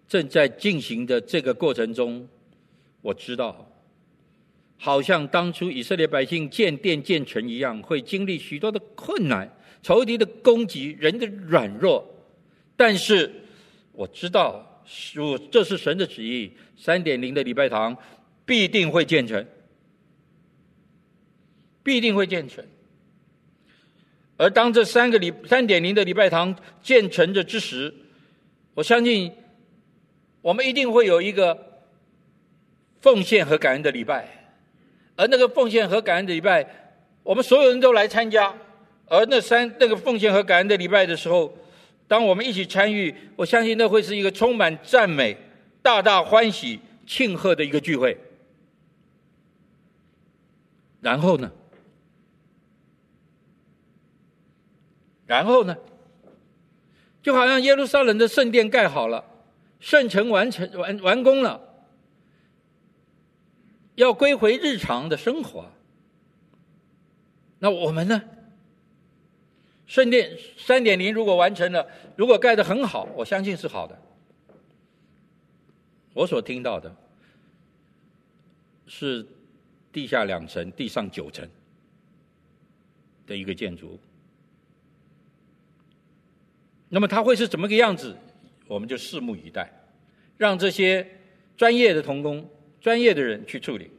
[0.07, 2.29] 正在进行的这个过程中，
[3.03, 3.69] 我知道，
[4.77, 12.05] 好像当初以色列百姓建殿建城一样，会经历许多的困难、仇敌的攻击、人的软弱，
[12.77, 13.31] 但是
[13.93, 14.68] 我知道，
[15.15, 17.97] 如这是神的旨意，三点零的礼拜堂
[18.45, 19.45] 必定会建成。
[21.83, 22.65] 必定会建成。
[24.37, 27.93] 而当这三个礼三点零的礼拜堂建成的之时，
[28.75, 29.33] 我相信
[30.43, 31.83] 我们一定会有一个
[33.01, 34.29] 奉献和感恩的礼拜。
[35.17, 36.65] 而那个奉献和感恩的礼拜，
[37.23, 38.55] 我们所有人都来参加。
[39.07, 41.57] 而那三那个奉献和感恩的礼拜的时候，
[42.09, 45.37] 当我们一起参与，我相信那会是一个充满赞美、
[45.83, 48.19] 大大欢喜、庆贺的一个聚会。
[51.01, 51.53] 然后呢？
[55.27, 55.77] 然后呢，
[57.23, 59.23] 就好像耶路撒冷的圣殿盖好了，
[59.79, 61.61] 圣城完成完完工了，
[63.97, 65.71] 要归回日常的生活。
[67.59, 68.23] 那我们呢？
[69.89, 74.01] 圣殿三点零如果完成了，如果盖得很好，我相信是好的。
[76.13, 76.95] 我所听到的
[78.87, 79.27] 是
[79.91, 81.49] 地下两层、地上九层
[83.27, 83.99] 的一个建筑。
[86.91, 88.17] 那么它会是怎么个样子？
[88.67, 89.73] 我们就拭目以待，
[90.37, 91.07] 让这些
[91.57, 92.47] 专业的同工、
[92.81, 93.91] 专业的人去处理。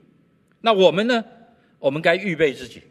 [0.61, 1.25] 那我们呢？
[1.79, 2.83] 我们该预备自己，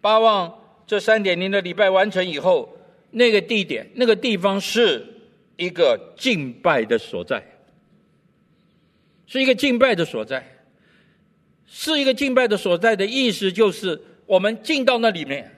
[0.00, 2.74] 巴望这三点零的礼拜完成以后，
[3.10, 5.06] 那个地点、那个地方是
[5.56, 7.44] 一个敬拜的所在，
[9.26, 10.42] 是一个敬拜的所在，
[11.66, 15.54] 是一个敬拜的所在的意思就是，我们进到那里面。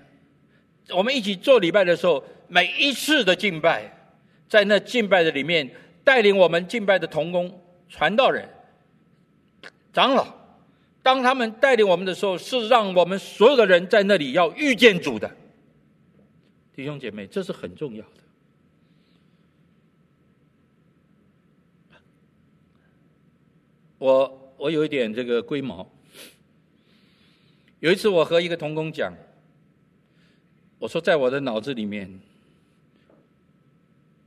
[0.92, 3.88] 我们一起做礼拜的时候，每一次的敬拜，
[4.48, 5.70] 在那敬拜的里面，
[6.02, 8.48] 带领我们敬拜的同工、传道人、
[9.92, 10.26] 长老，
[11.02, 15.30] 当他们带领我们的时候，是让我们所有的人在那里要遇见主的。
[16.74, 18.10] 弟兄姐妹，这是很重要的。
[23.98, 25.86] 我我有一点这个龟毛。
[27.80, 29.12] 有一次，我和一个同工讲，
[30.78, 32.20] 我说在我的脑子里面，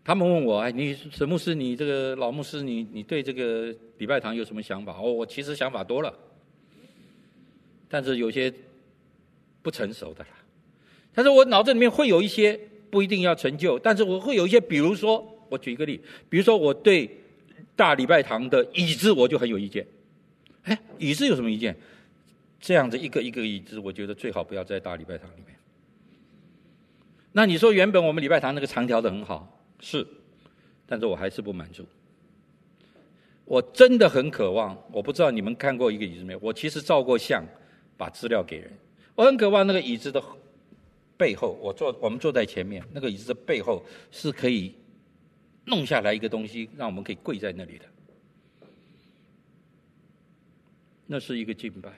[0.04, 6.12] 他们问我：“哎，你沈牧师，你这个老牧师，你你对这个礼拜堂有什么想法？”哦，我其实想法多了，
[7.94, 8.52] 但是有些
[9.62, 10.30] 不成熟的啦。
[11.14, 17.08] 但是我脑子里面会有一些不一定要成就，但是我会有一些，比如说，我举一个例，比如说我对
[17.76, 19.86] 大礼拜堂的椅子我就很有意见。
[20.64, 21.76] 哎，椅子有什么意见？
[22.60, 25.56] 这样子一个一个椅子，我觉得最好不要在大礼拜堂里面。
[27.32, 30.04] 那你说原本我们礼拜堂那个长条的很好，是，
[30.88, 31.86] 但是我还是不满足。
[33.46, 36.40] 我真的很渴望，我不知道你们看过一个椅子没有？
[36.42, 37.46] 我其实照过相，
[38.04, 38.70] 把资料给人。
[39.16, 40.22] 我很渴望那个椅子的。
[41.16, 43.82] 背后，我坐，我们坐在前面，那个椅子的背后
[44.12, 44.74] 是可以
[45.66, 47.86] 弄下来一个东西，让我们可以跪在那里的。
[51.06, 51.94] 那是一个敬拜，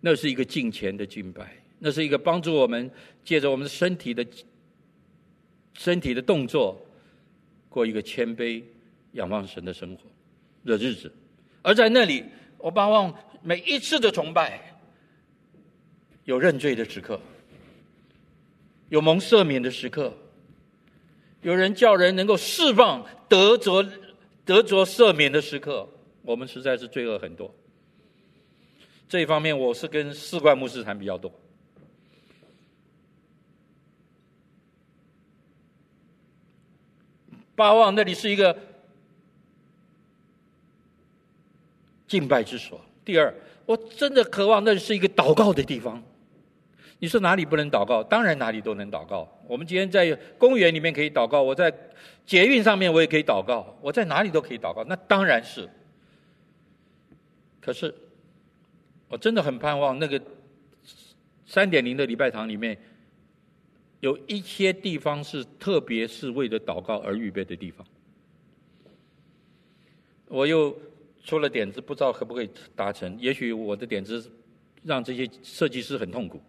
[0.00, 2.90] 那是一个敬虔的敬拜，那是一个帮助我们
[3.22, 4.26] 借着我们身体的
[5.74, 6.84] 身体的动作，
[7.68, 8.62] 过一个谦卑
[9.12, 10.02] 仰望神的生活
[10.64, 11.12] 的日子。
[11.62, 12.24] 而在那里，
[12.64, 14.58] 我盼望每一次的崇拜。
[16.24, 17.20] 有认罪的时刻，
[18.88, 20.16] 有蒙赦免的时刻，
[21.42, 23.84] 有人叫人能够释放得着
[24.46, 25.86] 得着赦免的时刻，
[26.22, 27.54] 我们实在是罪恶很多。
[29.10, 31.30] 这一方面，我是跟士冠牧师谈比较多。
[37.54, 38.58] 巴望那里是一个
[42.14, 42.80] 敬拜之所。
[43.04, 43.34] 第二，
[43.66, 46.00] 我真的渴望那是一个祷告的地方。
[47.00, 48.04] 你说哪里不能祷告？
[48.04, 49.28] 当然哪里都能祷告。
[49.48, 51.74] 我们今天在公园里面可以祷告，我在
[52.24, 54.84] 捷运上面我也可以祷告，我在哪里都可以祷告。
[54.84, 55.68] 那当然是。
[57.60, 57.92] 可是，
[59.08, 60.22] 我真的很盼望那个
[61.44, 62.78] 三点零的礼拜堂里面
[63.98, 67.84] 有一些地方是特别是为了祷告而预备的地方。
[70.28, 70.74] 我又
[71.24, 73.18] 出了点子，不知道可不可以达成。
[73.18, 74.30] 也许我的点子
[74.82, 76.40] 让这些设计师很痛苦。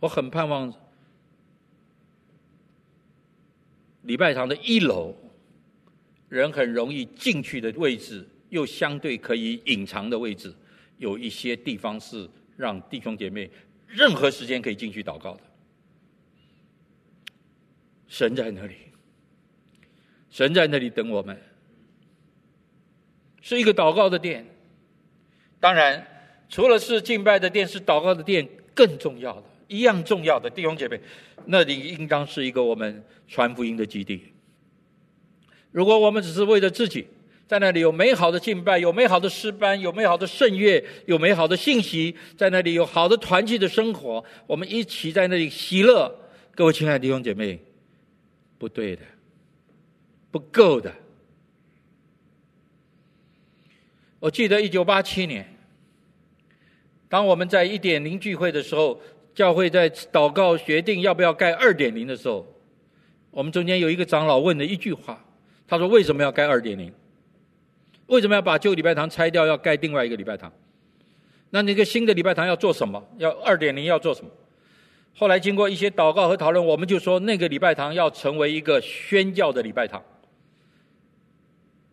[0.00, 0.72] 我很盼望
[4.02, 5.14] 礼拜堂的一楼，
[6.28, 10.52] 人很容易进去的位置，又相对可以隐藏的位置，
[10.98, 13.50] 有一些地方是让弟兄姐妹
[13.86, 15.42] 任何时间可以进去祷告的。
[18.08, 18.74] 神在那里，
[20.30, 21.40] 神在那里等我们，
[23.40, 24.46] 是一个祷告的殿。
[25.60, 26.06] 当然，
[26.48, 29.44] 除了是敬拜的殿，是祷告的殿更重要的。
[29.66, 30.98] 一样重要的弟兄姐妹，
[31.44, 34.22] 那里应当是一个我们传福音的基地。
[35.70, 37.06] 如果我们只是为了自己，
[37.46, 46.10] 在那里有美好的敬拜，有美好的诗班，有美好的圣乐，有美好的信息，在那里有好的团契的生活，我们一起在那里喜乐。
[46.54, 47.58] 各位亲爱的弟兄姐妹，
[48.58, 49.02] 不对的，
[50.30, 50.94] 不够的。
[54.20, 55.46] 我记得一九八七年，
[57.08, 59.00] 当我们在一点零聚会的时候。
[59.34, 62.44] 教会在祷告决定要不要盖二点零的时候，
[63.30, 65.24] 我们中间有一个长老问了一句话，
[65.68, 66.92] 他说：“为什么要盖二点零？
[68.08, 70.52] 为什么要把旧礼拜堂拆掉，要盖另外一个礼拜堂？
[71.50, 73.00] 那那个新的礼拜堂要做什么？
[73.18, 74.30] 要二点零要做什么？”
[75.14, 80.02] 后来经过一些祷告和讨论，我们就说那个礼拜堂要成为一个宣教的礼拜堂，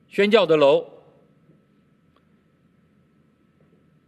[0.08, 0.95] 宣教的楼。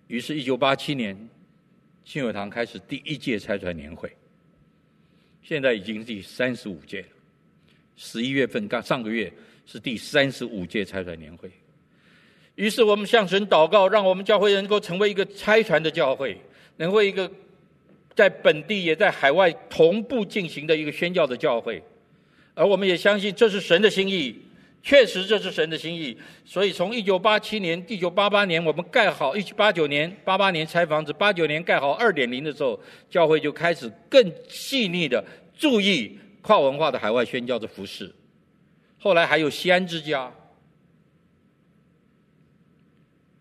[0.07, 1.17] 于是，一九八七年。
[2.05, 4.09] 信友堂开始第一届拆船年会，
[5.43, 7.07] 现在已经第三十五届了。
[7.97, 9.29] 十一月份刚上个月
[9.65, 11.51] 是第三十五届拆船年会。
[12.55, 16.39] 于是我们向神祷告，让我们教会能够成为一个拆船的教会，
[16.77, 17.29] 能够一个
[18.15, 21.83] 在本地也在海外同步进行的一个宣教的教会。
[22.53, 24.33] 而我们也相信这是神的心意。
[24.87, 26.17] 确实，这是神的心意。
[26.45, 32.79] 所以，从一九八七年、一九八八年，我们盖好；一九八九年、八八年拆房子，八九年盖好二点零的时候，
[33.09, 35.21] 教会就开始更细腻的
[35.57, 38.09] 注意跨文化的海外宣教的服事。
[38.97, 40.33] 后来还有西安之家，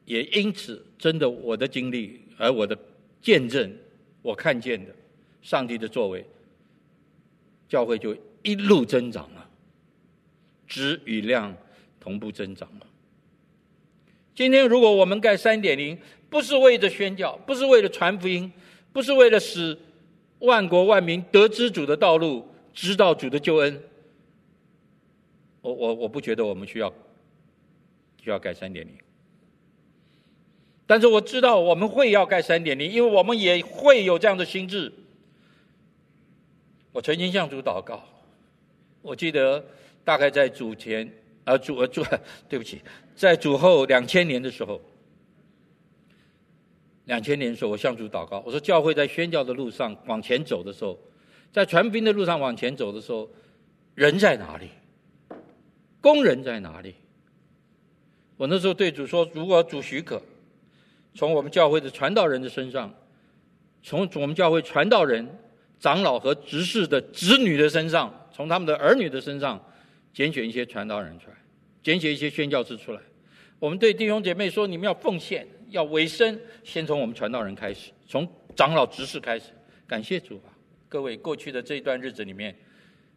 [0.05, 2.77] 也因此，真的我的经历，而我的
[3.23, 3.73] 见证，
[4.21, 4.93] 我看见的
[5.43, 6.27] 上帝的作为，
[7.69, 9.46] 教会就一路增长了，
[10.67, 11.57] 质与量
[12.01, 12.87] 同步增长了。
[14.35, 15.99] 今天如果我们盖三点零，
[16.29, 18.53] 不是为了宣教，不是为了传福音，
[18.93, 19.79] 不是为了使
[20.41, 23.83] 万国万民得知主的道路，知道主的救恩，
[25.62, 26.93] 我我我不觉得我们需要
[28.23, 28.93] 需要盖三点零。
[30.87, 34.93] 但是我知道我们会要盖三点零，因为我们也会有这样的心志。
[36.93, 38.05] 我曾经向主祷告，
[39.03, 39.64] 我记得
[40.07, 41.11] 大概在主前
[41.43, 42.05] 啊主呃主，
[42.49, 42.81] 对不起，
[43.17, 44.81] 在主后两千年的时候，
[47.07, 50.97] 两千年的时候，我向主祷告，我说教会在宣教的路上往前走的时候，
[51.51, 53.29] 在传福音的路上往前走的时候，
[53.97, 54.69] 人在哪里？
[56.01, 56.95] 工人在哪里？
[58.37, 60.23] 我那时候对主说，如果主许可。
[61.17, 62.95] 从我们教会的传道人的身上，
[63.83, 65.27] 从我们教会传道人、
[65.81, 69.59] 长老和执事的子女的身上，从他们的儿女的身上，
[70.17, 71.37] 拣选一些传道人出来，
[71.83, 73.01] 拣选一些宣教士出来。
[73.59, 79.51] 我们对弟兄姐妹说：你们要奉献，要委身，先从我们传道人开始，从长老执事开始。
[79.87, 80.49] 感谢主啊！
[80.89, 82.57] 各位，过去的这一段日子里面，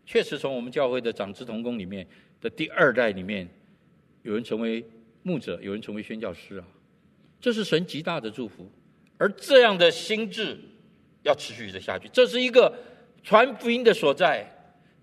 [0.06, 2.06] 确实从我们教会的长子同工里面
[2.42, 3.48] 的第二代里面，
[4.24, 4.86] 有人成为
[5.24, 6.68] 牧者，有人成为宣教师啊。
[7.40, 8.70] 这是神极大的祝福，
[9.18, 10.60] 而这样的心志
[11.24, 12.10] 要持续的下去。
[12.12, 12.78] 这是一个
[13.24, 14.46] 传福音的所在，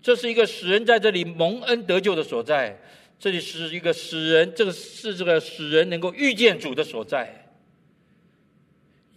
[0.01, 2.79] 这是一个使人在这里蒙恩得救的所在，
[3.19, 7.49] 这里是一个使人这个是这个使人能够遇见主的所在。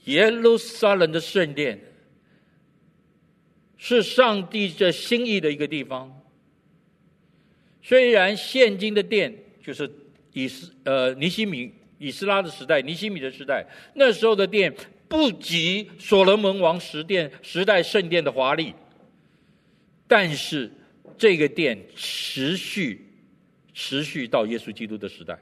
[0.04, 1.78] 耶路撒冷的圣殿
[3.76, 6.20] 是上帝这心意的一个地方。
[7.82, 9.32] 虽然现今的殿
[9.64, 9.90] 就是
[10.32, 11.72] 以斯呃尼希米。
[12.02, 13.62] 以斯拉的时代，尼希米的时代，
[13.92, 14.74] 那时候的殿
[15.06, 18.74] 不及所罗门王时殿时代圣殿的华丽，
[20.10, 20.68] 但是
[21.16, 23.06] 这个殿持续
[23.72, 25.40] 持续到耶稣基督的时代。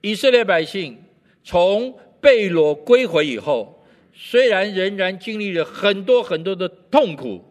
[0.00, 1.00] 以色列百姓
[1.44, 7.44] 从被掳归回以后，虽然仍然经历了很多很多的痛苦，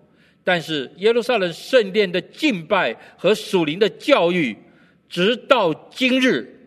[0.44, 4.58] 但是耶路撒冷圣殿的敬拜和属灵的教育，
[5.08, 6.58] 直到今日。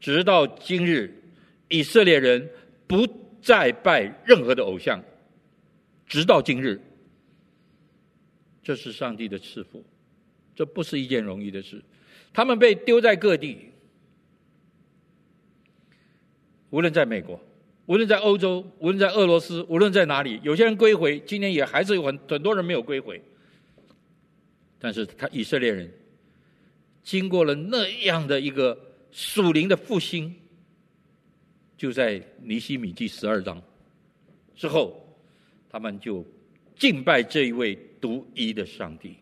[0.00, 1.22] 直到今日，
[1.68, 2.50] 以色列人
[2.88, 3.06] 不
[3.40, 5.00] 再拜任何的偶像。
[6.06, 6.80] 直到今日，
[8.62, 9.84] 这是上帝的赐福，
[10.54, 11.82] 这不是一件容易的事。
[12.32, 13.70] 他们被丢在各地，
[16.70, 17.40] 无论在美国，
[17.86, 23.22] 无论在欧洲，无论在俄罗斯，无论在哪里，有些人归回，今天也还是有很很多人没有归回。
[24.78, 25.92] 但是他以色列人
[27.02, 28.78] 经过了那样的一个。
[29.16, 30.34] 属灵的复兴，
[31.76, 33.62] 就在尼希米第十二章
[34.56, 35.03] 之后，
[35.74, 36.24] 他们就
[36.76, 39.16] 敬拜这一位独一的上帝。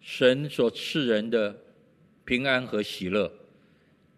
[0.00, 1.54] 神所赐人的
[2.24, 3.30] 平安和喜乐，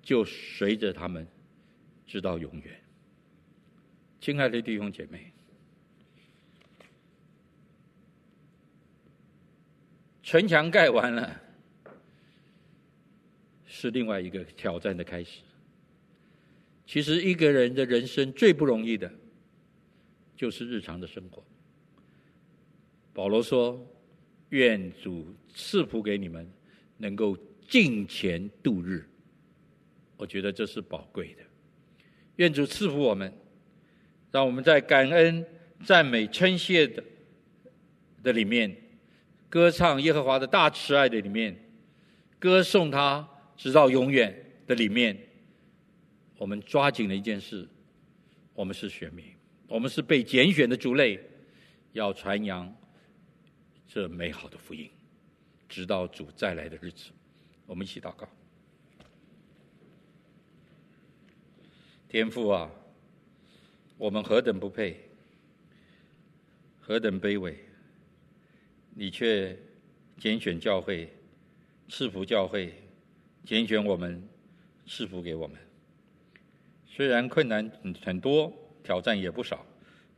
[0.00, 1.26] 就随着他们
[2.06, 2.80] 直到永远。
[4.20, 5.32] 亲爱的弟兄姐妹，
[10.22, 11.40] 城墙盖完了。
[13.66, 15.40] 是另外一个挑战的开始。
[16.86, 19.12] 其实一个人的人生最不容易的，
[20.42, 21.40] 就是日常的生活。
[23.12, 23.80] 保罗说
[24.50, 26.50] ：“愿主赐福给你们，
[26.96, 27.38] 能够
[27.68, 29.08] 敬虔度日。”
[30.18, 31.44] 我觉得这是宝贵的。
[32.38, 33.32] 愿主赐福我们，
[34.32, 35.46] 让我们在感恩、
[35.84, 37.04] 赞美、称谢的
[38.24, 38.76] 的里面，
[39.48, 41.56] 歌唱耶和华的大慈爱的里面，
[42.40, 43.28] 歌颂他。
[43.56, 45.16] 直到永远的里面，
[46.36, 47.68] 我们抓紧了一件事：
[48.54, 49.24] 我们是选民，
[49.72, 51.18] 我们是被拣选的族类，
[51.94, 52.70] 要传扬
[53.88, 54.90] 这美好的福音，
[55.66, 57.10] 直到主再来的日子。
[57.64, 58.28] 我们一起祷告。
[62.06, 62.70] 天父啊，
[63.96, 65.08] 我们何等不配，
[66.78, 67.58] 何等卑微，
[68.94, 69.58] 你却
[70.18, 71.10] 拣选教会，
[71.88, 72.74] 赐福教会。
[73.46, 74.22] 拣选我们，
[74.86, 75.58] 赐福给我们。
[76.86, 78.52] 虽然困难很很多，
[78.82, 79.64] 挑战也不少，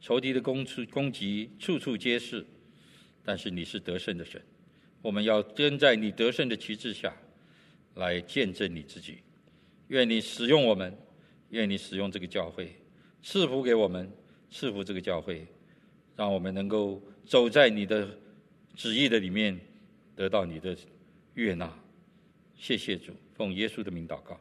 [0.01, 2.45] 仇敌的攻出攻击处处皆是，
[3.25, 4.43] 但是你是得胜的神。
[5.03, 7.15] 我们要跟在你得胜的旗帜下，
[7.95, 9.19] 来见证你自己。
[9.89, 10.97] 愿你使用我们，
[11.51, 12.75] 愿你使用这个教会，
[13.23, 14.11] 赐福给我们，
[14.51, 15.47] 赐福这个教会，
[16.17, 18.19] 让我们能够走在你的
[18.75, 19.61] 旨意的里面，
[20.17, 20.75] 得到你的
[21.35, 21.71] 悦纳。
[22.57, 24.41] 谢谢主，奉耶稣的名祷告。